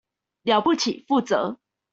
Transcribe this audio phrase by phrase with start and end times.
[0.41, 1.57] 了不起，負責